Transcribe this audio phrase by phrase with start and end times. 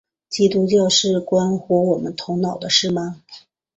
[0.29, 3.21] 基督教是关乎我们头脑的事吗？